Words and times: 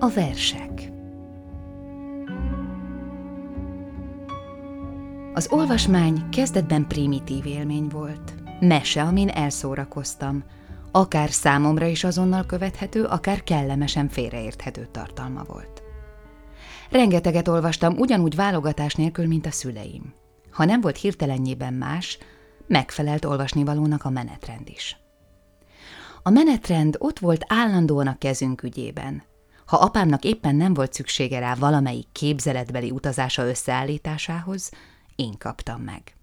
A 0.00 0.08
versek 0.10 0.90
Az 5.34 5.48
olvasmány 5.50 6.28
kezdetben 6.28 6.86
primitív 6.86 7.46
élmény 7.46 7.88
volt. 7.88 8.34
Mese, 8.60 9.02
amin 9.02 9.28
elszórakoztam. 9.28 10.44
Akár 10.90 11.30
számomra 11.30 11.86
is 11.86 12.04
azonnal 12.04 12.46
követhető, 12.46 13.04
akár 13.04 13.42
kellemesen 13.42 14.08
félreérthető 14.08 14.88
tartalma 14.90 15.42
volt. 15.42 15.82
Rengeteget 16.90 17.48
olvastam 17.48 17.96
ugyanúgy 17.96 18.34
válogatás 18.34 18.94
nélkül, 18.94 19.26
mint 19.26 19.46
a 19.46 19.50
szüleim. 19.50 20.14
Ha 20.50 20.64
nem 20.64 20.80
volt 20.80 20.96
hirtelenjében 20.96 21.74
más, 21.74 22.18
megfelelt 22.66 23.24
olvasnivalónak 23.24 24.04
a 24.04 24.10
menetrend 24.10 24.68
is. 24.68 24.96
A 26.22 26.30
menetrend 26.30 26.96
ott 26.98 27.18
volt 27.18 27.44
állandóan 27.48 28.06
a 28.06 28.18
kezünk 28.18 28.62
ügyében. 28.62 29.22
Ha 29.68 29.76
apámnak 29.76 30.24
éppen 30.24 30.54
nem 30.56 30.74
volt 30.74 30.92
szüksége 30.92 31.38
rá 31.38 31.54
valamelyik 31.54 32.06
képzeletbeli 32.12 32.90
utazása 32.90 33.46
összeállításához, 33.46 34.70
én 35.16 35.38
kaptam 35.38 35.80
meg. 35.80 36.16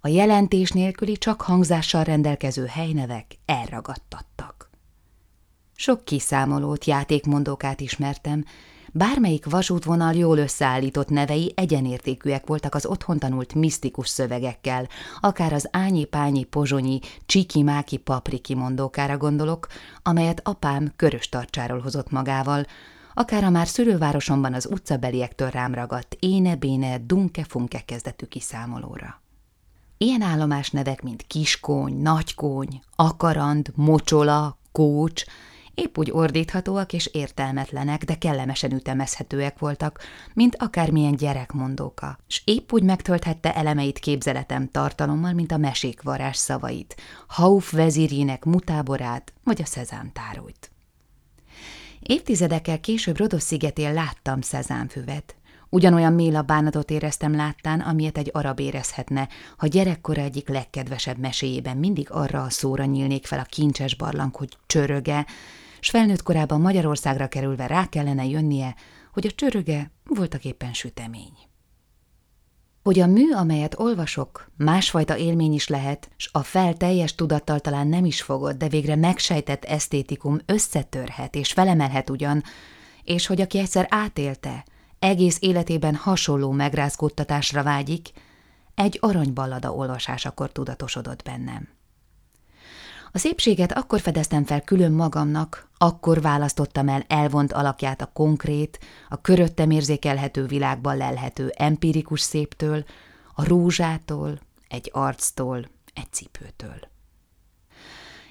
A 0.00 0.08
jelentés 0.08 0.70
nélküli 0.70 1.16
csak 1.16 1.40
hangzással 1.42 2.04
rendelkező 2.04 2.66
helynevek 2.66 3.26
elragadtattak. 3.44 4.70
Sok 5.76 6.04
kiszámolót, 6.04 6.84
játékmondókát 6.84 7.80
ismertem, 7.80 8.44
Bármelyik 8.92 9.44
vasútvonal 9.44 10.14
jól 10.14 10.38
összeállított 10.38 11.08
nevei 11.08 11.52
egyenértékűek 11.56 12.46
voltak 12.46 12.74
az 12.74 12.86
otthon 12.86 13.18
tanult 13.18 13.54
misztikus 13.54 14.08
szövegekkel, 14.08 14.88
akár 15.20 15.52
az 15.52 15.68
ányi-pányi 15.70 16.44
pozsonyi, 16.44 16.98
csiki-máki 17.26 17.96
papriki 17.96 18.54
mondókára 18.54 19.16
gondolok, 19.16 19.66
amelyet 20.02 20.40
apám 20.44 20.92
körös 20.96 21.28
tartsáról 21.28 21.80
hozott 21.80 22.10
magával, 22.10 22.66
akár 23.14 23.44
a 23.44 23.50
már 23.50 23.66
szülővárosomban 23.66 24.54
az 24.54 24.66
utcabeliektől 24.70 25.50
rám 25.50 25.74
ragadt 25.74 26.16
éne-béne, 26.18 26.98
dunke-funke 26.98 27.80
kezdetű 27.80 28.26
kiszámolóra. 28.26 29.22
Ilyen 29.98 30.22
állomás 30.22 30.70
nevek, 30.70 31.02
mint 31.02 31.24
kiskóny, 31.26 31.96
nagykóny, 31.96 32.80
akarand, 32.96 33.72
mocsola, 33.74 34.58
kócs, 34.72 35.24
épp 35.80 35.98
úgy 35.98 36.10
ordíthatóak 36.10 36.92
és 36.92 37.06
értelmetlenek, 37.06 38.04
de 38.04 38.14
kellemesen 38.14 38.72
ütemezhetőek 38.72 39.58
voltak, 39.58 40.00
mint 40.34 40.56
akármilyen 40.58 41.16
gyerekmondóka, 41.16 42.18
s 42.26 42.42
épp 42.44 42.72
úgy 42.72 42.82
megtölthette 42.82 43.54
elemeit 43.54 43.98
képzeletem 43.98 44.68
tartalommal, 44.68 45.32
mint 45.32 45.52
a 45.52 45.56
mesék 45.56 46.02
varázs 46.02 46.36
szavait, 46.36 46.96
Hauf 47.26 47.72
vezírjének 47.72 48.44
mutáborát 48.44 49.32
vagy 49.44 49.62
a 49.62 49.66
szezámtárújt. 49.66 50.70
Évtizedekkel 52.00 52.80
később 52.80 53.18
Rodos 53.18 53.42
szigetén 53.42 53.92
láttam 53.92 54.40
szezámfüvet, 54.40 55.34
Ugyanolyan 55.72 56.12
méla 56.12 56.42
bánatot 56.42 56.90
éreztem 56.90 57.34
láttán, 57.34 57.80
amilyet 57.80 58.18
egy 58.18 58.30
arab 58.32 58.60
érezhetne, 58.60 59.28
ha 59.56 59.66
gyerekkora 59.66 60.22
egyik 60.22 60.48
legkedvesebb 60.48 61.18
meséjében 61.18 61.76
mindig 61.76 62.10
arra 62.10 62.42
a 62.42 62.50
szóra 62.50 62.84
nyílnék 62.84 63.26
fel 63.26 63.38
a 63.38 63.44
kincses 63.48 63.94
barlang, 63.94 64.34
hogy 64.36 64.48
csöröge, 64.66 65.26
s 65.80 65.90
felnőtt 65.90 66.22
korában 66.22 66.60
Magyarországra 66.60 67.28
kerülve 67.28 67.66
rá 67.66 67.88
kellene 67.88 68.26
jönnie, 68.26 68.74
hogy 69.12 69.26
a 69.26 69.30
csöröge 69.30 69.90
voltak 70.04 70.44
éppen 70.44 70.72
sütemény. 70.72 71.32
Hogy 72.82 73.00
a 73.00 73.06
mű, 73.06 73.32
amelyet 73.32 73.78
olvasok, 73.78 74.50
másfajta 74.56 75.16
élmény 75.16 75.52
is 75.52 75.68
lehet, 75.68 76.10
s 76.16 76.28
a 76.32 76.42
fel 76.42 76.74
teljes 76.74 77.14
tudattal 77.14 77.60
talán 77.60 77.86
nem 77.86 78.04
is 78.04 78.22
fogod, 78.22 78.56
de 78.56 78.68
végre 78.68 78.96
megsejtett 78.96 79.64
esztétikum 79.64 80.38
összetörhet 80.46 81.34
és 81.34 81.52
felemelhet 81.52 82.10
ugyan, 82.10 82.42
és 83.04 83.26
hogy 83.26 83.40
aki 83.40 83.58
egyszer 83.58 83.86
átélte, 83.90 84.64
egész 84.98 85.38
életében 85.40 85.94
hasonló 85.94 86.50
megrázkódtatásra 86.50 87.62
vágyik, 87.62 88.08
egy 88.74 88.98
aranyballada 89.00 89.72
olvasásakor 89.72 90.52
tudatosodott 90.52 91.22
bennem. 91.22 91.68
A 93.12 93.18
szépséget 93.18 93.72
akkor 93.72 94.00
fedeztem 94.00 94.44
fel 94.44 94.60
külön 94.60 94.92
magamnak, 94.92 95.68
akkor 95.78 96.20
választottam 96.20 96.88
el 96.88 97.04
elvont 97.08 97.52
alakját 97.52 98.00
a 98.00 98.10
konkrét, 98.12 98.78
a 99.08 99.20
köröttem 99.20 99.70
érzékelhető 99.70 100.46
világban 100.46 100.96
lelhető 100.96 101.52
empirikus 101.56 102.20
széptől, 102.20 102.84
a 103.34 103.44
rózsától, 103.44 104.40
egy 104.68 104.90
arctól, 104.92 105.68
egy 105.94 106.12
cipőtől. 106.12 106.78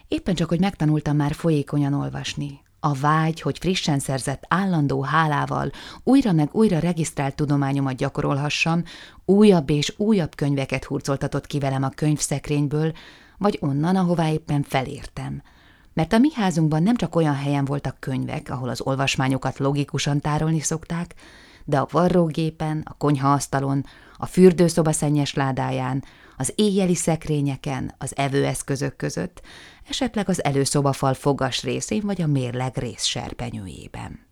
Éppen 0.07 0.35
csak, 0.35 0.50
hogy 0.50 0.59
megtanultam 0.59 1.16
már 1.16 1.34
folyékonyan 1.34 1.94
olvasni, 1.94 2.62
a 2.79 2.94
vágy, 2.94 3.41
hogy 3.41 3.57
frissen 3.57 4.00
szerzett 4.00 4.44
állandó 4.47 5.01
hálával 5.01 5.72
újra 6.03 6.31
meg 6.31 6.50
újra 6.51 6.79
regisztrált 6.79 7.35
tudományomat 7.35 7.95
gyakorolhassam, 7.95 8.84
újabb 9.25 9.69
és 9.69 9.94
újabb 9.97 10.35
könyveket 10.35 10.84
hurcoltatott 10.84 11.47
ki 11.47 11.59
velem 11.59 11.84
a 11.84 11.89
könyvszekrényből, 11.89 12.94
vagy 13.39 13.57
onnan, 13.61 13.95
ahová 13.95 14.29
éppen 14.29 14.63
felértem. 14.63 15.41
Mert 15.94 16.13
a 16.13 16.17
mi 16.17 16.33
házunkban 16.33 16.83
nem 16.83 16.95
csak 16.95 17.16
olyan 17.16 17.35
helyen 17.35 17.66
voltak 17.66 18.00
könyvek, 18.00 18.50
ahol 18.50 18.69
az 18.69 18.81
olvasmányokat 18.81 19.57
logikusan 19.57 20.19
tárolni 20.19 20.59
szokták, 20.59 21.16
de 21.66 21.79
a 21.79 21.88
varrógépen, 21.91 22.81
a 22.85 22.94
konyhaasztalon, 22.94 23.85
a 24.17 24.25
fürdőszoba 24.25 24.91
szennyes 24.91 25.33
ládáján, 25.33 26.03
az 26.38 26.53
éjjeli 26.55 26.95
szekrényeken, 26.95 27.94
az 27.97 28.17
evőeszközök 28.17 28.95
között, 28.95 29.41
esetleg 29.89 30.29
az 30.29 30.44
előszobafal 30.44 31.13
fogas 31.13 31.63
részén 31.63 32.01
vagy 32.06 32.21
a 32.21 32.27
mérleg 32.27 32.77
rész 32.77 33.03
serpenyőjében. 33.03 34.27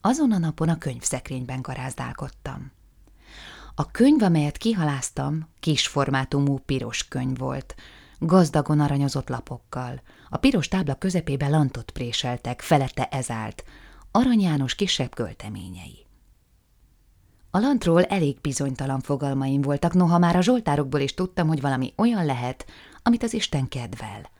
Azon 0.00 0.32
a 0.32 0.38
napon 0.38 0.68
a 0.68 0.78
könyvszekrényben 0.78 1.62
garázdálkodtam. 1.62 2.72
A 3.74 3.90
könyv, 3.90 4.22
amelyet 4.22 4.56
kihaláztam, 4.56 5.48
kis 5.60 5.86
formátumú 5.86 6.58
piros 6.58 7.08
könyv 7.08 7.38
volt, 7.38 7.74
gazdagon 8.20 8.80
aranyozott 8.80 9.28
lapokkal. 9.28 10.02
A 10.28 10.36
piros 10.36 10.68
tábla 10.68 10.94
közepébe 10.94 11.48
lantot 11.48 11.90
préseltek, 11.90 12.60
felette 12.60 13.04
ez 13.04 13.30
állt, 13.30 13.64
Arany 14.10 14.40
János 14.40 14.74
kisebb 14.74 15.14
költeményei. 15.14 16.06
A 17.50 17.58
lantról 17.58 18.04
elég 18.04 18.40
bizonytalan 18.40 19.00
fogalmaim 19.00 19.60
voltak, 19.60 19.92
noha 19.92 20.18
már 20.18 20.36
a 20.36 20.42
zsoltárokból 20.42 21.00
is 21.00 21.14
tudtam, 21.14 21.48
hogy 21.48 21.60
valami 21.60 21.92
olyan 21.96 22.24
lehet, 22.24 22.66
amit 23.02 23.22
az 23.22 23.32
Isten 23.32 23.68
kedvel. 23.68 24.30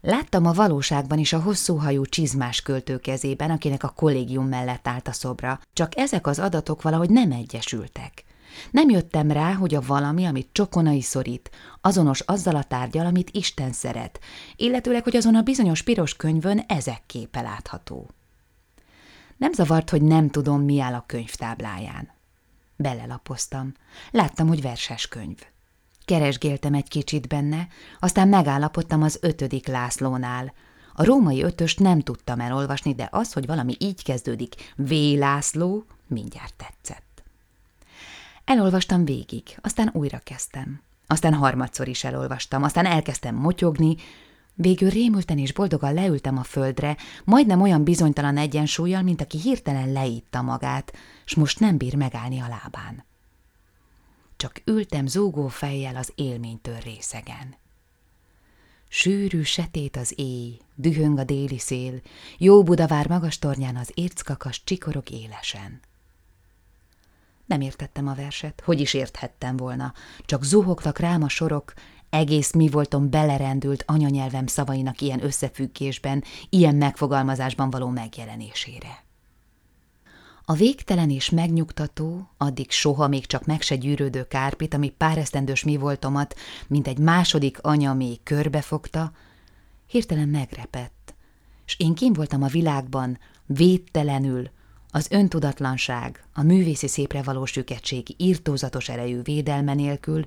Láttam 0.00 0.46
a 0.46 0.52
valóságban 0.52 1.18
is 1.18 1.32
a 1.32 1.40
hosszú 1.40 1.76
hajú 1.76 2.04
csizmás 2.04 2.62
költő 2.62 2.98
kezében, 2.98 3.50
akinek 3.50 3.82
a 3.82 3.92
kollégium 3.96 4.48
mellett 4.48 4.88
állt 4.88 5.08
a 5.08 5.12
szobra, 5.12 5.60
csak 5.72 5.96
ezek 5.96 6.26
az 6.26 6.38
adatok 6.38 6.82
valahogy 6.82 7.10
nem 7.10 7.32
egyesültek. 7.32 8.24
Nem 8.70 8.88
jöttem 8.88 9.30
rá, 9.30 9.52
hogy 9.52 9.74
a 9.74 9.80
valami, 9.86 10.24
amit 10.24 10.48
csokonai 10.52 11.00
szorít, 11.00 11.50
azonos 11.80 12.20
azzal 12.20 12.56
a 12.56 12.62
tárgyal, 12.62 13.06
amit 13.06 13.30
Isten 13.30 13.72
szeret, 13.72 14.20
illetőleg, 14.56 15.02
hogy 15.02 15.16
azon 15.16 15.34
a 15.34 15.42
bizonyos 15.42 15.82
piros 15.82 16.16
könyvön 16.16 16.64
ezek 16.66 17.02
képe 17.06 17.40
látható. 17.40 18.10
Nem 19.36 19.52
zavart, 19.52 19.90
hogy 19.90 20.02
nem 20.02 20.30
tudom, 20.30 20.62
mi 20.62 20.80
áll 20.80 20.94
a 20.94 21.04
könyvtábláján. 21.06 22.10
Belelapoztam. 22.76 23.72
Láttam, 24.10 24.48
hogy 24.48 24.62
verses 24.62 25.08
könyv. 25.08 25.38
Keresgéltem 26.04 26.74
egy 26.74 26.88
kicsit 26.88 27.28
benne, 27.28 27.68
aztán 27.98 28.28
megállapodtam 28.28 29.02
az 29.02 29.18
ötödik 29.20 29.66
Lászlónál. 29.66 30.52
A 30.94 31.04
római 31.04 31.42
ötöst 31.42 31.80
nem 31.80 32.00
tudtam 32.00 32.40
elolvasni, 32.40 32.94
de 32.94 33.08
az, 33.10 33.32
hogy 33.32 33.46
valami 33.46 33.76
így 33.78 34.02
kezdődik, 34.02 34.54
V. 34.76 34.92
László, 35.16 35.84
mindjárt 36.06 36.54
tetszett. 36.54 37.07
Elolvastam 38.48 39.04
végig, 39.04 39.42
aztán 39.60 39.90
újra 39.92 40.18
kezdtem. 40.18 40.80
Aztán 41.06 41.34
harmadszor 41.34 41.88
is 41.88 42.04
elolvastam, 42.04 42.62
aztán 42.62 42.86
elkezdtem 42.86 43.34
motyogni, 43.34 43.96
végül 44.54 44.90
rémülten 44.90 45.38
és 45.38 45.52
boldogan 45.52 45.94
leültem 45.94 46.38
a 46.38 46.42
földre, 46.42 46.96
majdnem 47.24 47.62
olyan 47.62 47.84
bizonytalan 47.84 48.36
egyensúlyjal, 48.36 49.02
mint 49.02 49.20
aki 49.20 49.38
hirtelen 49.38 49.92
leítta 49.92 50.42
magát, 50.42 50.92
s 51.24 51.34
most 51.34 51.60
nem 51.60 51.76
bír 51.76 51.94
megállni 51.94 52.40
a 52.40 52.48
lábán. 52.48 53.04
Csak 54.36 54.62
ültem 54.64 55.06
zúgó 55.06 55.48
fejjel 55.48 55.96
az 55.96 56.12
élménytől 56.14 56.78
részegen. 56.78 57.56
Sűrű 58.88 59.42
setét 59.42 59.96
az 59.96 60.12
éj, 60.16 60.58
dühöng 60.74 61.18
a 61.18 61.24
déli 61.24 61.58
szél, 61.58 62.00
jó 62.38 62.62
Budavár 62.62 63.08
magas 63.08 63.38
tornyán 63.38 63.76
az 63.76 63.90
érckakas 63.94 64.64
csikorog 64.64 65.10
élesen. 65.10 65.80
Nem 67.48 67.60
értettem 67.60 68.08
a 68.08 68.14
verset, 68.14 68.62
hogy 68.64 68.80
is 68.80 68.94
érthettem 68.94 69.56
volna, 69.56 69.92
csak 70.20 70.44
zuhogtak 70.44 70.98
rám 70.98 71.22
a 71.22 71.28
sorok, 71.28 71.72
egész 72.10 72.52
mi 72.52 72.68
voltam 72.68 73.10
belerendült 73.10 73.84
anyanyelvem 73.86 74.46
szavainak 74.46 75.00
ilyen 75.00 75.24
összefüggésben, 75.24 76.24
ilyen 76.48 76.74
megfogalmazásban 76.74 77.70
való 77.70 77.88
megjelenésére. 77.88 79.04
A 80.44 80.52
végtelen 80.52 81.10
és 81.10 81.30
megnyugtató, 81.30 82.30
addig 82.36 82.70
soha 82.70 83.08
még 83.08 83.26
csak 83.26 83.44
meg 83.44 83.60
se 83.60 83.76
gyűrődő 83.76 84.26
kárpit, 84.26 84.74
ami 84.74 84.88
pár 84.90 85.18
esztendős 85.18 85.64
mi 85.64 85.76
voltomat, 85.76 86.34
mint 86.66 86.86
egy 86.86 86.98
második 86.98 87.58
anya 87.62 87.94
még 87.94 88.22
körbefogta, 88.22 89.12
hirtelen 89.86 90.28
megrepett, 90.28 91.14
és 91.66 91.78
én 91.78 91.94
kim 91.94 92.12
voltam 92.12 92.42
a 92.42 92.46
világban, 92.46 93.18
védtelenül, 93.46 94.50
az 94.90 95.10
öntudatlanság, 95.10 96.24
a 96.32 96.42
művészi 96.42 96.88
szépre 96.88 97.22
való 97.22 97.44
süketség 97.44 98.14
írtózatos 98.16 98.88
erejű 98.88 99.22
védelme 99.22 99.74
nélkül, 99.74 100.26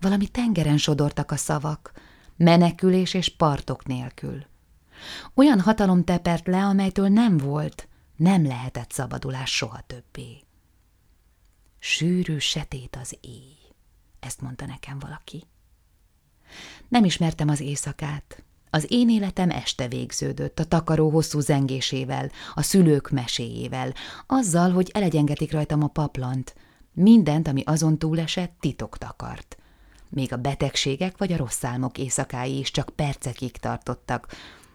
valami 0.00 0.28
tengeren 0.28 0.78
sodortak 0.78 1.30
a 1.30 1.36
szavak, 1.36 1.92
menekülés 2.36 3.14
és 3.14 3.28
partok 3.36 3.86
nélkül. 3.86 4.46
Olyan 5.34 5.60
hatalom 5.60 6.04
tepert 6.04 6.46
le, 6.46 6.64
amelytől 6.64 7.08
nem 7.08 7.36
volt, 7.36 7.88
nem 8.16 8.46
lehetett 8.46 8.90
szabadulás 8.90 9.50
soha 9.50 9.80
többé. 9.86 10.42
Sűrű 11.78 12.38
setét 12.38 12.96
az 13.00 13.16
éj, 13.20 13.56
ezt 14.20 14.40
mondta 14.40 14.66
nekem 14.66 14.98
valaki. 14.98 15.44
Nem 16.88 17.04
ismertem 17.04 17.48
az 17.48 17.60
éjszakát. 17.60 18.42
Az 18.70 18.86
én 18.88 19.10
életem 19.10 19.50
este 19.50 19.88
végződött, 19.88 20.58
a 20.58 20.64
takaró 20.64 21.10
hosszú 21.10 21.40
zengésével, 21.40 22.30
a 22.54 22.62
szülők 22.62 23.10
meséjével, 23.10 23.92
azzal, 24.26 24.70
hogy 24.70 24.90
elegyengetik 24.94 25.52
rajtam 25.52 25.82
a 25.82 25.86
paplant. 25.86 26.54
Mindent, 26.92 27.48
ami 27.48 27.62
azon 27.64 27.98
túlesett, 27.98 28.52
titok 28.60 28.98
takart. 28.98 29.56
Még 30.08 30.32
a 30.32 30.36
betegségek 30.36 31.18
vagy 31.18 31.32
a 31.32 31.36
rossz 31.36 31.64
álmok 31.64 31.98
éjszakái 31.98 32.58
is 32.58 32.70
csak 32.70 32.90
percekig 32.96 33.56
tartottak, 33.56 34.26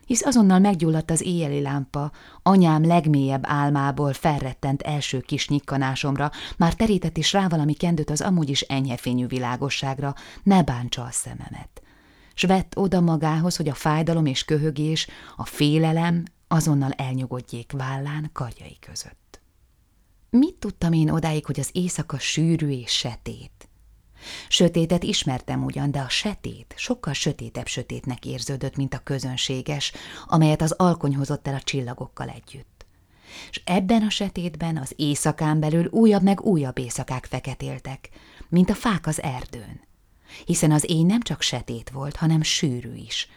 hisz 0.05 0.25
azonnal 0.25 0.59
meggyulladt 0.59 1.11
az 1.11 1.21
éjjeli 1.21 1.61
lámpa, 1.61 2.11
anyám 2.43 2.85
legmélyebb 2.85 3.43
álmából 3.45 4.13
felrettent 4.13 4.81
első 4.81 5.19
kis 5.19 5.47
nyikkanásomra, 5.47 6.31
már 6.57 6.73
terített 6.73 7.17
is 7.17 7.33
rá 7.33 7.47
valami 7.47 7.73
kendőt 7.73 8.09
az 8.09 8.21
amúgy 8.21 8.49
is 8.49 8.61
enyhefényű 8.61 9.27
világosságra, 9.27 10.15
ne 10.43 10.63
bántsa 10.63 11.03
a 11.03 11.11
szememet. 11.11 11.82
S 12.33 12.43
vett 12.43 12.77
oda 12.77 13.01
magához, 13.01 13.55
hogy 13.55 13.69
a 13.69 13.73
fájdalom 13.73 14.25
és 14.25 14.45
köhögés, 14.45 15.07
a 15.35 15.45
félelem 15.45 16.23
azonnal 16.47 16.91
elnyugodjék 16.91 17.71
vállán 17.71 18.29
karjai 18.33 18.77
között. 18.79 19.41
Mit 20.29 20.55
tudtam 20.55 20.93
én 20.93 21.09
odáig, 21.09 21.45
hogy 21.45 21.59
az 21.59 21.69
éjszaka 21.71 22.19
sűrű 22.19 22.69
és 22.69 22.91
setét? 22.91 23.67
Sötétet 24.47 25.03
ismertem 25.03 25.63
ugyan, 25.63 25.91
de 25.91 25.99
a 25.99 26.09
setét 26.09 26.73
sokkal 26.77 27.13
sötétebb 27.13 27.67
sötétnek 27.67 28.25
érződött, 28.25 28.75
mint 28.75 28.93
a 28.93 29.03
közönséges, 29.03 29.91
amelyet 30.25 30.61
az 30.61 30.71
alkony 30.71 31.15
hozott 31.15 31.47
el 31.47 31.55
a 31.55 31.61
csillagokkal 31.61 32.29
együtt. 32.29 32.85
És 33.49 33.61
ebben 33.65 34.01
a 34.01 34.09
setétben 34.09 34.77
az 34.77 34.93
éjszakán 34.95 35.59
belül 35.59 35.87
újabb 35.91 36.23
meg 36.23 36.41
újabb 36.41 36.77
éjszakák 36.77 37.25
feketéltek, 37.25 38.09
mint 38.49 38.69
a 38.69 38.75
fák 38.75 39.07
az 39.07 39.21
erdőn. 39.21 39.81
Hiszen 40.45 40.71
az 40.71 40.89
éj 40.89 41.03
nem 41.03 41.21
csak 41.21 41.41
setét 41.41 41.89
volt, 41.89 42.15
hanem 42.15 42.41
sűrű 42.41 42.93
is. 42.95 43.27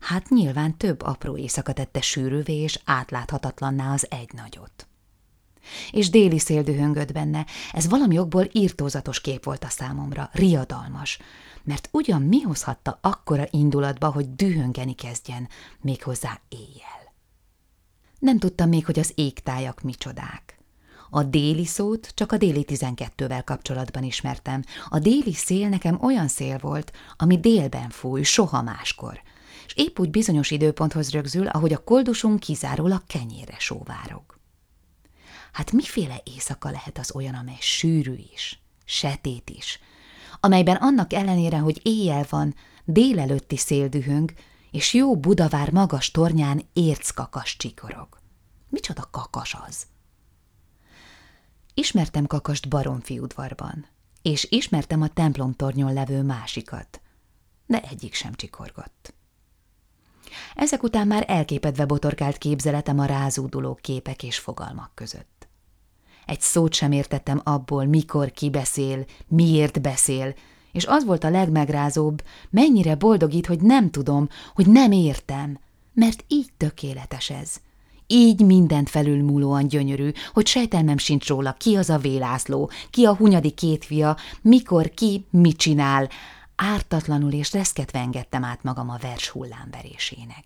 Hát 0.00 0.28
nyilván 0.28 0.76
több 0.76 1.02
apró 1.02 1.36
éjszaka 1.36 1.72
tette 1.72 2.00
sűrűvé 2.00 2.54
és 2.54 2.80
átláthatatlanná 2.84 3.92
az 3.92 4.06
egy 4.10 4.32
nagyot 4.32 4.86
és 5.90 6.10
déli 6.10 6.38
szél 6.38 6.62
dühöngött 6.62 7.12
benne. 7.12 7.46
Ez 7.72 7.88
valami 7.88 8.18
okból 8.18 8.48
írtózatos 8.52 9.20
kép 9.20 9.44
volt 9.44 9.64
a 9.64 9.68
számomra, 9.68 10.30
riadalmas, 10.32 11.18
mert 11.62 11.88
ugyan 11.92 12.22
mi 12.22 12.40
hozhatta 12.40 12.98
akkora 13.02 13.46
indulatba, 13.50 14.10
hogy 14.10 14.34
dühöngeni 14.34 14.94
kezdjen, 14.94 15.48
méghozzá 15.80 16.40
éjjel. 16.48 17.12
Nem 18.18 18.38
tudtam 18.38 18.68
még, 18.68 18.84
hogy 18.84 18.98
az 18.98 19.12
égtájak 19.14 19.82
micsodák. 19.82 20.53
A 21.14 21.22
déli 21.22 21.64
szót 21.64 22.12
csak 22.14 22.32
a 22.32 22.36
déli 22.36 22.64
tizenkettővel 22.64 23.44
kapcsolatban 23.44 24.02
ismertem. 24.02 24.64
A 24.88 24.98
déli 24.98 25.32
szél 25.32 25.68
nekem 25.68 25.98
olyan 26.02 26.28
szél 26.28 26.58
volt, 26.58 26.92
ami 27.16 27.40
délben 27.40 27.90
fúj, 27.90 28.22
soha 28.22 28.62
máskor, 28.62 29.20
és 29.66 29.74
épp 29.74 29.98
úgy 29.98 30.10
bizonyos 30.10 30.50
időponthoz 30.50 31.10
rögzül, 31.10 31.46
ahogy 31.46 31.72
a 31.72 31.84
koldusunk 31.84 32.40
kizárólag 32.40 33.02
kenyére 33.06 33.58
sóvárog. 33.58 34.22
Hát 35.52 35.72
miféle 35.72 36.20
éjszaka 36.24 36.70
lehet 36.70 36.98
az 36.98 37.14
olyan, 37.14 37.34
amely 37.34 37.58
sűrű 37.60 38.16
is, 38.32 38.62
setét 38.84 39.50
is, 39.50 39.78
amelyben 40.40 40.76
annak 40.76 41.12
ellenére, 41.12 41.58
hogy 41.58 41.80
éjjel 41.82 42.26
van, 42.30 42.54
délelőtti 42.84 43.56
széldühöng, 43.56 44.32
és 44.70 44.94
jó 44.94 45.16
Budavár 45.16 45.72
magas 45.72 46.10
tornyán 46.10 46.62
érckakas 46.72 47.56
csikorog. 47.56 48.08
Micsoda 48.68 49.08
kakas 49.10 49.56
az? 49.68 49.86
Ismertem 51.76 52.26
kakast 52.26 52.68
Baromfi 52.68 53.18
udvarban, 53.18 53.86
és 54.22 54.46
ismertem 54.50 55.02
a 55.02 55.08
templomtornyon 55.08 55.92
levő 55.92 56.22
másikat, 56.22 57.00
de 57.66 57.80
egyik 57.80 58.14
sem 58.14 58.34
csikorgott. 58.34 59.14
Ezek 60.54 60.82
után 60.82 61.06
már 61.06 61.24
elképedve 61.28 61.84
botorkált 61.84 62.38
képzeletem 62.38 62.98
a 62.98 63.04
rázúduló 63.04 63.78
képek 63.80 64.22
és 64.22 64.38
fogalmak 64.38 64.90
között. 64.94 65.48
Egy 66.26 66.40
szót 66.40 66.74
sem 66.74 66.92
értettem 66.92 67.40
abból, 67.44 67.84
mikor 67.84 68.30
ki 68.30 68.50
beszél, 68.50 69.04
miért 69.26 69.80
beszél, 69.80 70.34
és 70.72 70.86
az 70.86 71.04
volt 71.04 71.24
a 71.24 71.30
legmegrázóbb, 71.30 72.22
mennyire 72.50 72.94
boldogít, 72.94 73.46
hogy 73.46 73.60
nem 73.60 73.90
tudom, 73.90 74.28
hogy 74.54 74.66
nem 74.66 74.92
értem, 74.92 75.58
mert 75.92 76.24
így 76.28 76.52
tökéletes 76.56 77.30
ez. 77.30 77.60
Így 78.06 78.40
mindent 78.40 78.90
felülmúlóan 78.90 79.68
gyönyörű, 79.68 80.10
hogy 80.32 80.46
sejtelmem 80.46 80.98
sincs 80.98 81.26
róla, 81.26 81.52
ki 81.52 81.76
az 81.76 81.90
a 81.90 81.98
vélászló, 81.98 82.70
ki 82.90 83.04
a 83.04 83.14
hunyadi 83.14 83.50
két 83.50 83.84
fia, 83.84 84.16
mikor 84.40 84.90
ki 84.90 85.26
mit 85.30 85.56
csinál. 85.56 86.08
Ártatlanul 86.56 87.32
és 87.32 87.52
reszketve 87.52 87.98
engedtem 87.98 88.44
át 88.44 88.62
magam 88.62 88.90
a 88.90 88.98
vers 89.00 89.28
hullámverésének. 89.28 90.44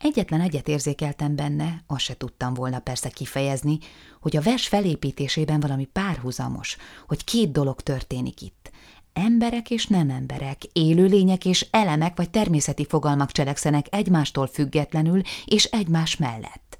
Egyetlen 0.00 0.40
egyet 0.40 0.68
érzékeltem 0.68 1.36
benne, 1.36 1.82
azt 1.86 2.04
se 2.04 2.16
tudtam 2.16 2.54
volna 2.54 2.78
persze 2.78 3.08
kifejezni, 3.08 3.78
hogy 4.20 4.36
a 4.36 4.40
vers 4.40 4.68
felépítésében 4.68 5.60
valami 5.60 5.84
párhuzamos, 5.84 6.76
hogy 7.06 7.24
két 7.24 7.52
dolog 7.52 7.80
történik 7.80 8.40
itt. 8.40 8.70
Emberek 9.14 9.70
és 9.70 9.86
nem 9.86 10.10
emberek, 10.10 10.64
élőlények 10.72 11.44
és 11.44 11.66
elemek 11.70 12.16
vagy 12.16 12.30
természeti 12.30 12.86
fogalmak 12.86 13.32
cselekszenek 13.32 13.86
egymástól 13.90 14.46
függetlenül 14.46 15.20
és 15.44 15.64
egymás 15.64 16.16
mellett. 16.16 16.78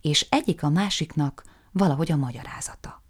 És 0.00 0.26
egyik 0.30 0.62
a 0.62 0.68
másiknak 0.68 1.44
valahogy 1.72 2.12
a 2.12 2.16
magyarázata. 2.16 3.02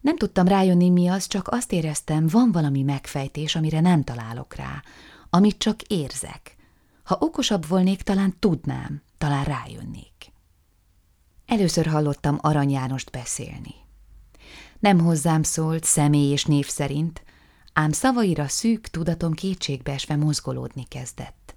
Nem 0.00 0.16
tudtam 0.16 0.46
rájönni 0.46 0.90
mi 0.90 1.08
az, 1.08 1.26
csak 1.26 1.48
azt 1.48 1.72
éreztem, 1.72 2.26
van 2.26 2.52
valami 2.52 2.82
megfejtés, 2.82 3.56
amire 3.56 3.80
nem 3.80 4.04
találok 4.04 4.54
rá, 4.54 4.82
amit 5.30 5.58
csak 5.58 5.82
érzek– 5.82 6.54
ha 7.10 7.16
okosabb 7.20 7.66
volnék, 7.66 8.02
talán 8.02 8.36
tudnám, 8.38 9.02
talán 9.18 9.44
rájönnék. 9.44 10.32
Először 11.46 11.86
hallottam 11.86 12.38
Arany 12.40 12.70
Jánost 12.70 13.10
beszélni. 13.10 13.74
Nem 14.80 15.00
hozzám 15.00 15.42
szólt 15.42 15.84
személy 15.84 16.30
és 16.30 16.44
név 16.44 16.66
szerint, 16.68 17.22
ám 17.72 17.92
szavaira 17.92 18.48
szűk 18.48 18.86
tudatom 18.86 19.32
kétségbeesve 19.32 20.16
mozgolódni 20.16 20.84
kezdett. 20.88 21.54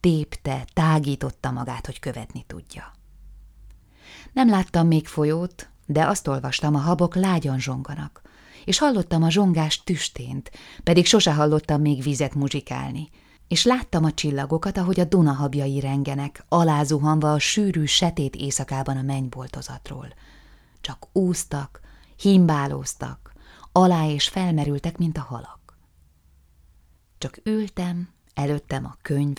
Tépte, 0.00 0.64
tágította 0.72 1.50
magát, 1.50 1.86
hogy 1.86 1.98
követni 1.98 2.44
tudja. 2.46 2.92
Nem 4.32 4.48
láttam 4.48 4.86
még 4.86 5.06
folyót, 5.06 5.68
de 5.86 6.06
azt 6.06 6.28
olvastam, 6.28 6.74
a 6.74 6.78
habok 6.78 7.14
lágyan 7.14 7.60
zsonganak, 7.60 8.22
és 8.64 8.78
hallottam 8.78 9.22
a 9.22 9.30
zsongás 9.30 9.82
tüstént, 9.82 10.50
pedig 10.82 11.06
sose 11.06 11.34
hallottam 11.34 11.80
még 11.80 12.02
vizet 12.02 12.34
muzsikálni, 12.34 13.10
és 13.48 13.64
láttam 13.64 14.04
a 14.04 14.12
csillagokat, 14.12 14.78
ahogy 14.78 15.00
a 15.00 15.04
Dunahabjai 15.04 15.80
rengenek, 15.80 16.44
alázuhanva 16.48 17.32
a 17.32 17.38
sűrű, 17.38 17.84
setét 17.84 18.36
éjszakában 18.36 18.96
a 18.96 19.02
mennyboltozatról. 19.02 20.08
Csak 20.80 21.08
úztak, 21.12 21.80
himbálóztak, 22.16 23.32
alá 23.72 24.06
és 24.06 24.28
felmerültek, 24.28 24.98
mint 24.98 25.18
a 25.18 25.22
halak. 25.22 25.78
Csak 27.18 27.40
ültem, 27.42 28.08
előttem 28.34 28.84
a 28.84 28.96
könyv, 29.02 29.38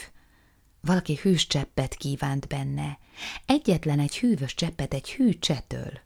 valaki 0.82 1.20
hűs 1.22 1.48
cseppet 1.48 1.96
kívánt 1.96 2.48
benne, 2.48 3.00
egyetlen 3.46 4.00
egy 4.00 4.18
hűvös 4.18 4.54
cseppet 4.54 4.94
egy 4.94 5.12
hű 5.12 5.34
csetől. 5.40 6.00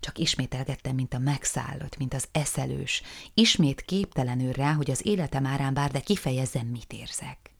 Csak 0.00 0.18
ismételgettem, 0.18 0.94
mint 0.94 1.14
a 1.14 1.18
megszállott, 1.18 1.96
mint 1.96 2.14
az 2.14 2.28
eszelős, 2.32 3.02
ismét 3.34 3.80
képtelenül 3.80 4.52
rá, 4.52 4.72
hogy 4.72 4.90
az 4.90 5.06
életem 5.06 5.46
árán 5.46 5.74
bár, 5.74 5.90
de 5.90 6.00
kifejezzem, 6.00 6.66
mit 6.66 6.92
érzek. 6.92 7.50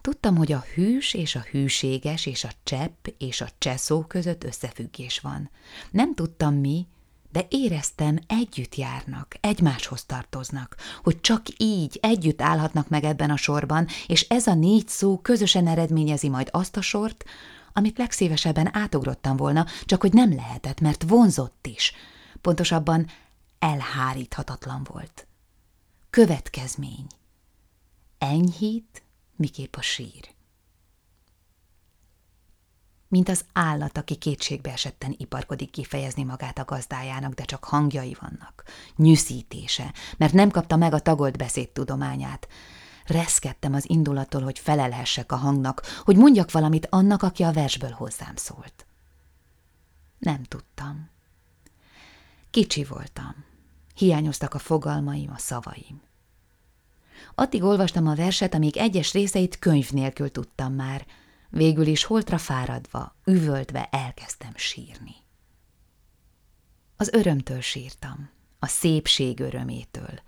Tudtam, 0.00 0.36
hogy 0.36 0.52
a 0.52 0.64
hűs 0.74 1.14
és 1.14 1.34
a 1.34 1.44
hűséges 1.50 2.26
és 2.26 2.44
a 2.44 2.50
csepp 2.62 3.06
és 3.18 3.40
a 3.40 3.48
cseszó 3.58 4.02
között 4.02 4.44
összefüggés 4.44 5.18
van. 5.20 5.50
Nem 5.90 6.14
tudtam 6.14 6.54
mi, 6.54 6.86
de 7.32 7.46
éreztem, 7.48 8.18
együtt 8.26 8.74
járnak, 8.74 9.34
egymáshoz 9.40 10.04
tartoznak, 10.04 10.76
hogy 11.02 11.20
csak 11.20 11.42
így 11.56 11.98
együtt 12.02 12.42
állhatnak 12.42 12.88
meg 12.88 13.04
ebben 13.04 13.30
a 13.30 13.36
sorban, 13.36 13.86
és 14.06 14.28
ez 14.28 14.46
a 14.46 14.54
négy 14.54 14.88
szó 14.88 15.18
közösen 15.18 15.66
eredményezi 15.66 16.28
majd 16.28 16.48
azt 16.50 16.76
a 16.76 16.80
sort, 16.80 17.24
amit 17.72 17.98
legszívesebben 17.98 18.76
átugrottam 18.76 19.36
volna, 19.36 19.66
csak 19.84 20.00
hogy 20.00 20.12
nem 20.12 20.34
lehetett, 20.34 20.80
mert 20.80 21.04
vonzott 21.08 21.66
is. 21.66 21.92
Pontosabban 22.40 23.06
elháríthatatlan 23.58 24.86
volt. 24.92 25.26
Következmény. 26.10 27.06
Enyhít, 28.18 29.02
miképp 29.36 29.74
a 29.76 29.82
sír. 29.82 30.31
Mint 33.12 33.28
az 33.28 33.44
állat, 33.52 33.98
aki 33.98 34.14
kétségbe 34.14 34.72
esetten 34.72 35.14
iparkodik 35.16 35.70
kifejezni 35.70 36.22
magát 36.22 36.58
a 36.58 36.64
gazdájának, 36.64 37.32
de 37.32 37.44
csak 37.44 37.64
hangjai 37.64 38.16
vannak, 38.20 38.62
nyűszítése, 38.96 39.92
mert 40.16 40.32
nem 40.32 40.50
kapta 40.50 40.76
meg 40.76 40.92
a 40.94 41.00
tagolt 41.00 41.36
beszéd 41.36 41.68
tudományát. 41.68 42.48
Reszkedtem 43.04 43.74
az 43.74 43.90
indulattól, 43.90 44.42
hogy 44.42 44.58
felelhessek 44.58 45.32
a 45.32 45.36
hangnak, 45.36 45.82
hogy 46.04 46.16
mondjak 46.16 46.50
valamit 46.50 46.86
annak, 46.90 47.22
aki 47.22 47.42
a 47.42 47.52
versből 47.52 47.90
hozzám 47.90 48.36
szólt. 48.36 48.86
Nem 50.18 50.42
tudtam. 50.42 51.10
Kicsi 52.50 52.84
voltam. 52.84 53.44
Hiányoztak 53.94 54.54
a 54.54 54.58
fogalmaim, 54.58 55.30
a 55.34 55.38
szavaim. 55.38 56.00
Addig 57.34 57.62
olvastam 57.62 58.06
a 58.06 58.14
verset, 58.14 58.54
amíg 58.54 58.76
egyes 58.76 59.12
részeit 59.12 59.58
könyv 59.58 59.90
nélkül 59.90 60.30
tudtam 60.30 60.72
már. 60.72 61.06
Végül 61.54 61.86
is 61.86 62.04
holtra 62.04 62.38
fáradva, 62.38 63.14
üvöltve 63.24 63.88
elkezdtem 63.90 64.52
sírni. 64.54 65.14
Az 66.96 67.08
örömtől 67.12 67.60
sírtam, 67.60 68.30
a 68.58 68.66
szépség 68.66 69.40
örömétől, 69.40 70.20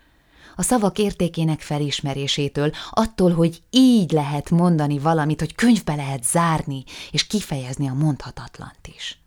a 0.56 0.62
szavak 0.62 0.98
értékének 0.98 1.60
felismerésétől, 1.60 2.72
attól, 2.90 3.32
hogy 3.32 3.62
így 3.70 4.10
lehet 4.10 4.50
mondani 4.50 4.98
valamit, 4.98 5.40
hogy 5.40 5.54
könyvbe 5.54 5.94
lehet 5.94 6.24
zárni 6.24 6.84
és 7.10 7.26
kifejezni 7.26 7.88
a 7.88 7.94
mondhatatlant 7.94 8.86
is. 8.96 9.18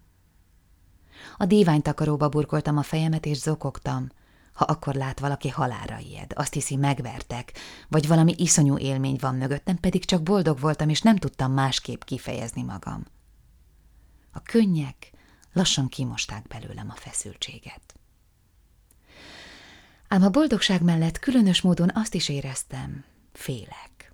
A 1.38 1.46
díványtakaróba 1.46 2.30
burkoltam 2.30 2.78
a 2.78 2.84
fejemet, 2.84 3.26
és 3.26 3.38
zokogtam. 3.38 4.12
Ha 4.58 4.66
akkor 4.66 4.96
lát 4.96 5.20
valaki 5.20 5.50
halára 5.50 6.00
ijed, 6.00 6.32
azt 6.36 6.54
hiszi 6.54 6.76
megvertek, 6.76 7.52
vagy 7.88 8.08
valami 8.08 8.34
iszonyú 8.38 8.78
élmény 8.78 9.18
van 9.20 9.36
mögöttem, 9.36 9.78
pedig 9.80 10.06
csak 10.06 10.24
boldog 10.24 10.60
voltam, 10.60 10.90
és 10.90 11.02
nem 11.02 11.16
tudtam 11.16 11.52
másképp 11.52 12.02
kifejezni 12.04 12.64
magam. 12.64 13.06
A 14.32 14.42
könnyek 14.42 15.12
lassan 15.54 15.88
kimosták 15.88 16.48
belőlem 16.48 16.90
a 16.90 16.96
feszültséget. 16.96 17.96
Ám 20.08 20.24
a 20.24 20.30
boldogság 20.30 20.82
mellett 20.82 21.20
különös 21.20 21.62
módon 21.62 21.92
azt 21.94 22.14
is 22.14 22.30
éreztem, 22.30 23.04
félek. 23.34 24.14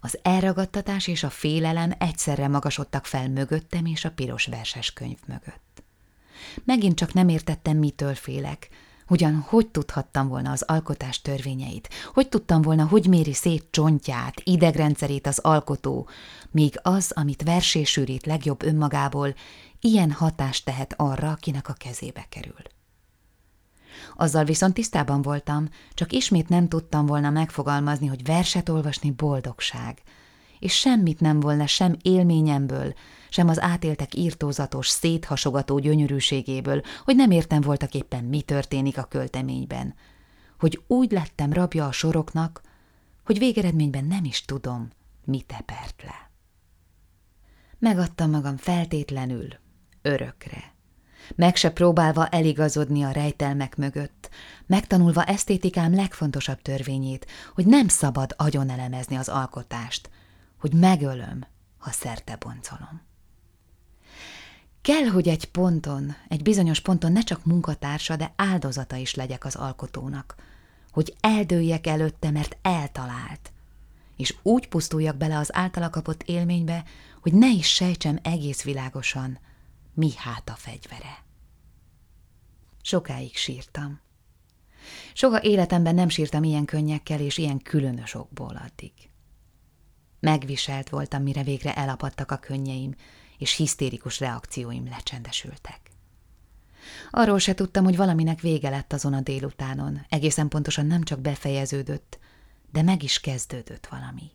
Az 0.00 0.18
elragadtatás 0.22 1.06
és 1.06 1.22
a 1.22 1.30
félelem 1.30 1.92
egyszerre 1.98 2.48
magasodtak 2.48 3.06
fel 3.06 3.28
mögöttem 3.28 3.86
és 3.86 4.04
a 4.04 4.10
piros 4.10 4.46
verses 4.46 4.92
könyv 4.92 5.18
mögött. 5.26 5.82
Megint 6.64 6.96
csak 6.96 7.12
nem 7.12 7.28
értettem, 7.28 7.76
mitől 7.76 8.14
félek. 8.14 8.68
Ugyan 9.08 9.44
hogy 9.48 9.68
tudhattam 9.68 10.28
volna 10.28 10.50
az 10.50 10.62
alkotás 10.62 11.20
törvényeit? 11.20 11.88
Hogy 12.14 12.28
tudtam 12.28 12.62
volna, 12.62 12.86
hogy 12.86 13.06
méri 13.06 13.32
szét 13.32 13.66
csontját, 13.70 14.40
idegrendszerét 14.44 15.26
az 15.26 15.38
alkotó, 15.38 16.08
míg 16.50 16.78
az, 16.82 17.12
amit 17.14 17.42
versésűrít 17.42 18.26
legjobb 18.26 18.62
önmagából, 18.62 19.34
ilyen 19.80 20.10
hatást 20.10 20.64
tehet 20.64 20.94
arra, 20.96 21.30
akinek 21.30 21.68
a 21.68 21.72
kezébe 21.72 22.26
kerül. 22.28 22.62
Azzal 24.16 24.44
viszont 24.44 24.74
tisztában 24.74 25.22
voltam, 25.22 25.68
csak 25.94 26.12
ismét 26.12 26.48
nem 26.48 26.68
tudtam 26.68 27.06
volna 27.06 27.30
megfogalmazni, 27.30 28.06
hogy 28.06 28.24
verset 28.24 28.68
olvasni 28.68 29.10
boldogság, 29.10 30.02
és 30.58 30.74
semmit 30.78 31.20
nem 31.20 31.40
volna 31.40 31.66
sem 31.66 31.96
élményemből, 32.02 32.94
sem 33.28 33.48
az 33.48 33.60
átéltek 33.60 34.14
írtózatos, 34.14 34.88
széthasogató 34.88 35.78
gyönyörűségéből, 35.78 36.82
hogy 37.04 37.16
nem 37.16 37.30
értem 37.30 37.60
voltak 37.60 37.94
éppen, 37.94 38.24
mi 38.24 38.42
történik 38.42 38.98
a 38.98 39.04
költeményben, 39.04 39.94
hogy 40.58 40.82
úgy 40.86 41.10
lettem 41.10 41.52
rabja 41.52 41.86
a 41.86 41.92
soroknak, 41.92 42.62
hogy 43.24 43.38
végeredményben 43.38 44.04
nem 44.04 44.24
is 44.24 44.44
tudom, 44.44 44.90
mi 45.24 45.40
tepert 45.40 46.02
le. 46.02 46.30
Megadtam 47.78 48.30
magam 48.30 48.56
feltétlenül, 48.56 49.48
örökre. 50.02 50.76
Meg 51.34 51.56
se 51.56 51.70
próbálva 51.70 52.26
eligazodni 52.26 53.02
a 53.02 53.10
rejtelmek 53.10 53.76
mögött, 53.76 54.30
megtanulva 54.66 55.24
esztétikám 55.24 55.94
legfontosabb 55.94 56.62
törvényét, 56.62 57.26
hogy 57.54 57.66
nem 57.66 57.88
szabad 57.88 58.34
agyonelemezni 58.36 59.16
az 59.16 59.28
alkotást, 59.28 60.10
hogy 60.58 60.72
megölöm, 60.72 61.46
ha 61.78 61.90
szerte 61.90 62.36
boncolom. 62.36 63.07
Kell, 64.82 65.04
hogy 65.04 65.28
egy 65.28 65.44
ponton, 65.44 66.14
egy 66.28 66.42
bizonyos 66.42 66.80
ponton 66.80 67.12
ne 67.12 67.20
csak 67.20 67.44
munkatársa, 67.44 68.16
de 68.16 68.32
áldozata 68.36 68.96
is 68.96 69.14
legyek 69.14 69.44
az 69.44 69.56
alkotónak, 69.56 70.34
hogy 70.90 71.16
eldőjek 71.20 71.86
előtte, 71.86 72.30
mert 72.30 72.56
eltalált, 72.62 73.52
és 74.16 74.34
úgy 74.42 74.68
pusztuljak 74.68 75.16
bele 75.16 75.38
az 75.38 75.54
általa 75.54 75.90
kapott 75.90 76.22
élménybe, 76.22 76.84
hogy 77.20 77.32
ne 77.32 77.50
is 77.50 77.74
sejtsem 77.74 78.18
egész 78.22 78.62
világosan, 78.62 79.38
mi 79.94 80.12
hát 80.16 80.48
a 80.48 80.54
fegyvere. 80.54 81.24
Sokáig 82.82 83.36
sírtam. 83.36 84.00
Soha 85.12 85.42
életemben 85.42 85.94
nem 85.94 86.08
sírtam 86.08 86.42
ilyen 86.42 86.64
könnyekkel 86.64 87.20
és 87.20 87.38
ilyen 87.38 87.58
különös 87.58 88.14
okból 88.14 88.60
addig. 88.66 88.92
Megviselt 90.20 90.88
voltam, 90.88 91.22
mire 91.22 91.42
végre 91.42 91.74
elapadtak 91.74 92.30
a 92.30 92.36
könnyeim, 92.36 92.94
és 93.38 93.56
hisztérikus 93.56 94.20
reakcióim 94.20 94.88
lecsendesültek. 94.88 95.80
Arról 97.10 97.38
se 97.38 97.54
tudtam, 97.54 97.84
hogy 97.84 97.96
valaminek 97.96 98.40
vége 98.40 98.70
lett 98.70 98.92
azon 98.92 99.12
a 99.12 99.20
délutánon, 99.20 100.06
egészen 100.08 100.48
pontosan 100.48 100.86
nem 100.86 101.02
csak 101.02 101.20
befejeződött, 101.20 102.18
de 102.72 102.82
meg 102.82 103.02
is 103.02 103.20
kezdődött 103.20 103.86
valami. 103.86 104.30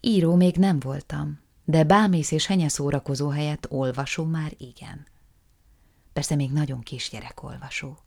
Író 0.00 0.34
még 0.34 0.56
nem 0.56 0.78
voltam, 0.78 1.40
de 1.64 1.84
bámész 1.84 2.30
és 2.30 2.46
henye 2.46 2.68
szórakozó 2.68 3.28
helyett 3.28 3.70
olvasó 3.70 4.24
már 4.24 4.54
igen. 4.58 5.06
Persze 6.12 6.34
még 6.34 6.52
nagyon 6.52 6.80
kisgyerek 6.80 7.42
olvasó 7.42 7.98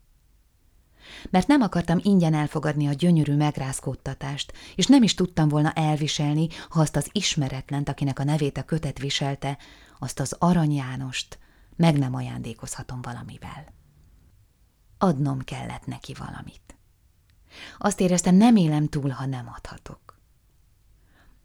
mert 1.30 1.48
nem 1.48 1.62
akartam 1.62 2.00
ingyen 2.02 2.34
elfogadni 2.34 2.88
a 2.88 2.94
gyönyörű 2.94 3.36
megrázkódtatást, 3.36 4.54
és 4.76 4.86
nem 4.86 5.04
is 5.04 5.14
tudtam 5.14 5.50
volna 5.50 5.72
elviselni, 5.72 6.48
ha 6.70 6.80
azt 6.80 6.96
az 6.96 7.10
ismeretlent, 7.12 7.90
akinek 7.90 8.20
a 8.20 8.24
nevét 8.24 8.58
a 8.58 8.64
kötet 8.64 9.00
viselte, 9.00 9.58
azt 10.00 10.20
az 10.20 10.36
Arany 10.40 10.74
Jánost 10.74 11.40
meg 11.76 11.98
nem 11.98 12.16
ajándékozhatom 12.16 13.02
valamivel. 13.02 13.74
Adnom 14.98 15.40
kellett 15.40 15.86
neki 15.86 16.14
valamit. 16.14 16.78
Azt 17.78 18.00
éreztem, 18.00 18.36
nem 18.36 18.56
élem 18.56 18.88
túl, 18.88 19.10
ha 19.10 19.26
nem 19.26 19.52
adhatok. 19.56 20.20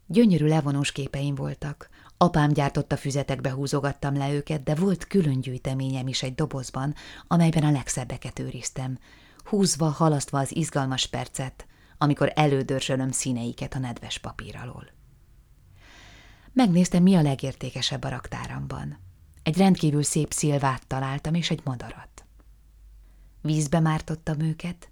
Gyönyörű 0.06 0.46
levonós 0.46 0.92
képeim 0.92 1.34
voltak, 1.34 1.88
apám 2.16 2.52
gyártotta 2.52 2.96
füzetekbe 2.96 3.50
húzogattam 3.50 4.16
le 4.16 4.32
őket, 4.32 4.62
de 4.62 4.74
volt 4.74 5.06
külön 5.06 5.40
gyűjteményem 5.40 6.08
is 6.08 6.22
egy 6.22 6.34
dobozban, 6.34 6.94
amelyben 7.26 7.64
a 7.64 7.70
legszebbeket 7.70 8.38
őriztem, 8.38 8.98
húzva, 9.44 9.88
halasztva 9.88 10.38
az 10.38 10.56
izgalmas 10.56 11.06
percet, 11.06 11.66
amikor 11.98 12.32
elődörzsölöm 12.34 13.10
színeiket 13.10 13.74
a 13.74 13.78
nedves 13.78 14.18
papír 14.18 14.56
alól. 14.56 14.86
Megnéztem, 16.52 17.02
mi 17.02 17.14
a 17.14 17.22
legértékesebb 17.22 18.04
a 18.04 18.08
raktáramban. 18.08 18.98
Egy 19.42 19.56
rendkívül 19.56 20.02
szép 20.02 20.32
szilvát 20.32 20.86
találtam, 20.86 21.34
és 21.34 21.50
egy 21.50 21.60
madarat. 21.64 22.24
Vízbe 23.40 23.80
mártottam 23.80 24.40
őket, 24.40 24.88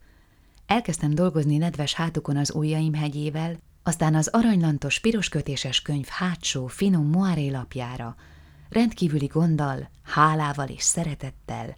elkezdtem 0.67 1.15
dolgozni 1.15 1.57
nedves 1.57 1.95
hátukon 1.95 2.37
az 2.37 2.55
ujjaim 2.55 2.95
hegyével, 2.95 3.59
aztán 3.83 4.15
az 4.15 4.29
aranylantos 4.29 4.99
piroskötéses 4.99 5.83
könyv 5.83 6.07
hátsó, 6.07 6.67
finom 6.67 7.07
moiré 7.07 7.49
lapjára, 7.49 8.17
rendkívüli 8.69 9.27
gonddal, 9.27 9.91
hálával 10.03 10.69
és 10.69 10.83
szeretettel 10.83 11.77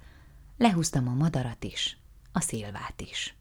lehúztam 0.57 1.09
a 1.09 1.15
madarat 1.15 1.65
is, 1.65 2.02
a 2.33 2.41
szilvát 2.41 3.01
is. 3.11 3.35